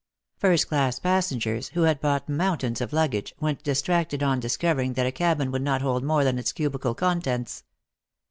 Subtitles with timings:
[0.39, 5.11] First class passengers, who had brought mountains of luggage, went distracted on discovering that a
[5.11, 7.63] cabin would not hold more than its cubical contents.